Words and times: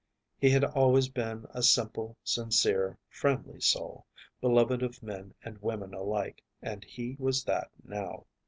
He 0.39 0.49
had 0.49 0.63
always 0.63 1.09
been 1.09 1.45
a 1.51 1.61
simple, 1.61 2.17
sincere, 2.23 2.97
friendly 3.07 3.59
soul, 3.61 4.07
beloved 4.39 4.81
of 4.81 5.03
men 5.03 5.35
and 5.43 5.61
women 5.61 5.93
alike, 5.93 6.43
and 6.59 6.83
he 6.83 7.15
was 7.19 7.43
that 7.43 7.69
now. 7.83 8.25